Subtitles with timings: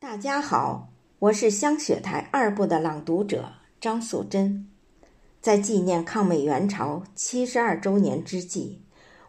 [0.00, 4.68] 大家好，我是香雪台二部的朗读者张素贞。
[5.40, 8.78] 在纪念抗美援朝七十二周年之际，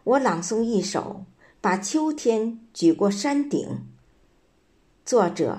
[0.04, 1.24] 我朗诵一首
[1.60, 3.68] 《把秋天举过山顶》。
[5.04, 5.58] 作者：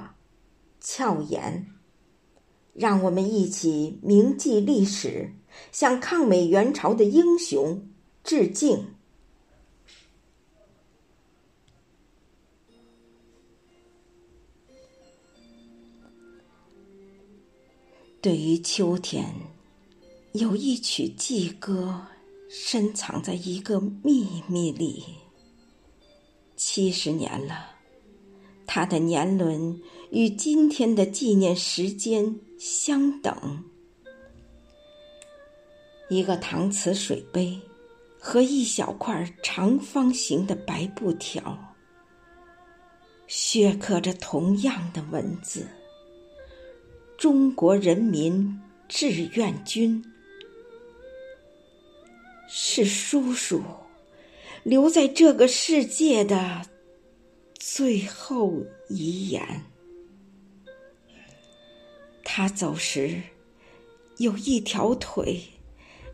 [0.80, 1.68] 俏妍。
[2.74, 5.34] 让我们一起铭记历史，
[5.74, 7.86] 向抗美援朝的英雄
[8.24, 8.96] 致敬。
[18.22, 19.34] 对于秋天，
[20.34, 22.06] 有一曲寄歌，
[22.52, 25.04] 深藏在一个秘密里。
[26.56, 27.72] 七十年了，
[28.68, 33.64] 它的年轮与今天的纪念时间相等。
[36.08, 37.60] 一个搪瓷水杯
[38.20, 41.58] 和一小块长方形的白布条，
[43.28, 45.66] 镌刻着同样的文字。
[47.22, 50.04] 中国人民志愿军
[52.50, 53.62] 是叔叔
[54.64, 56.64] 留在这个世界的
[57.60, 59.66] 最后遗言。
[62.24, 63.22] 他走时
[64.18, 65.44] 有一条腿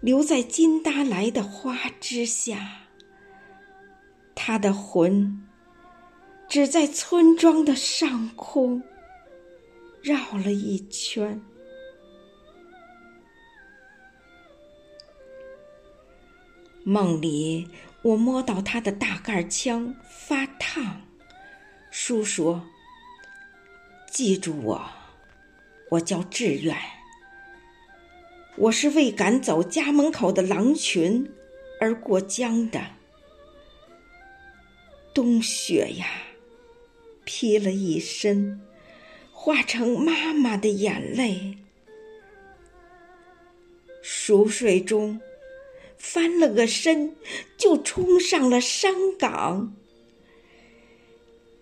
[0.01, 2.81] 留在金达莱的花枝下，
[4.35, 5.47] 他的魂
[6.49, 8.83] 只在村庄的上空。
[10.07, 11.41] 绕了一圈，
[16.85, 17.67] 梦里
[18.03, 21.01] 我摸到他的大盖枪发烫。
[21.91, 22.65] 叔说
[24.09, 24.89] ：“记住我，
[25.89, 26.73] 我叫志远。
[28.55, 31.29] 我是为赶走家门口的狼群
[31.81, 32.81] 而过江的。
[35.13, 36.07] 冬雪呀，
[37.25, 38.61] 披了一身。”
[39.47, 41.57] 化成妈妈的眼泪，
[44.01, 45.21] 熟睡中
[45.97, 47.15] 翻了个身，
[47.57, 49.73] 就冲上了山岗。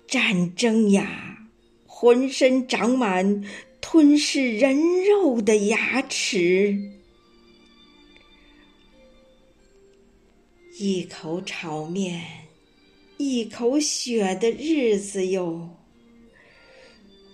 [0.08, 1.48] 战争呀，
[1.86, 3.46] 浑身长满
[3.80, 6.92] 吞噬人肉的牙齿，
[10.80, 12.48] 一口炒面，
[13.18, 15.85] 一口血的日子哟。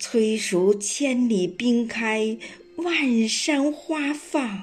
[0.02, 2.36] 催熟千里冰开，
[2.78, 4.60] 万山花放。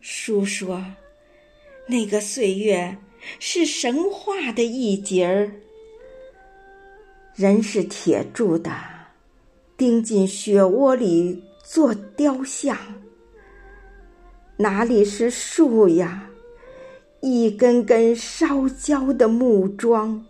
[0.00, 0.84] 书说，
[1.86, 2.98] 那个岁月
[3.38, 5.52] 是神话的一节儿。
[7.36, 8.72] 人是铁铸的，
[9.76, 12.76] 钉进血窝里做雕像。
[14.56, 16.28] 哪里是树呀？
[17.20, 20.26] 一根根烧焦的木桩。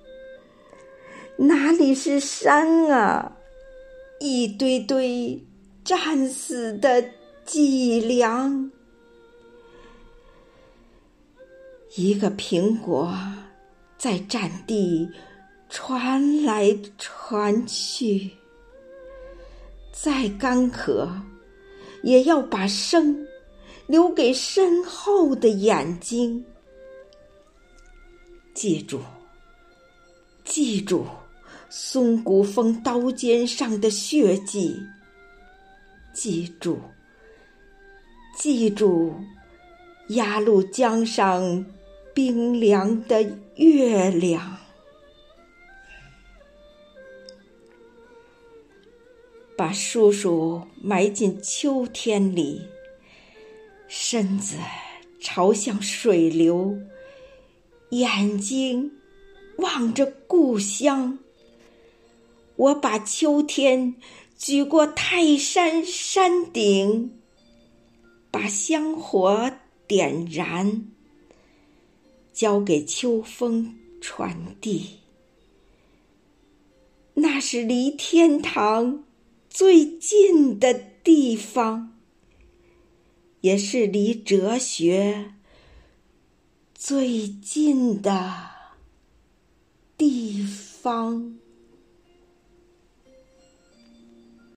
[1.39, 3.39] 哪里是山啊？
[4.23, 5.43] 一堆堆
[5.83, 7.03] 战死的
[7.47, 8.71] 脊梁，
[11.97, 13.17] 一个苹果
[13.97, 15.11] 在战地
[15.71, 18.31] 传来传去。
[19.91, 21.11] 再干渴，
[22.03, 23.27] 也要把生
[23.87, 26.45] 留给身后的眼睛。
[28.53, 29.01] 记住，
[30.45, 31.07] 记住。
[31.73, 34.77] 松骨峰刀尖上的血迹，
[36.13, 36.81] 记住，
[38.37, 39.15] 记住，
[40.09, 41.65] 鸭绿江上
[42.13, 43.23] 冰凉的
[43.55, 44.57] 月亮，
[49.57, 52.61] 把叔叔埋进秋天里，
[53.87, 54.57] 身子
[55.21, 56.77] 朝向水流，
[57.91, 58.91] 眼睛
[59.59, 61.17] 望着故乡。
[62.61, 63.95] 我把秋天
[64.37, 67.19] 举过泰山山顶，
[68.31, 69.51] 把香火
[69.87, 70.87] 点燃，
[72.35, 74.99] 交给秋风传递。
[77.15, 79.05] 那是离天堂
[79.49, 81.99] 最近的地方，
[83.41, 85.33] 也是离哲学
[86.75, 88.51] 最近的
[89.97, 91.40] 地方。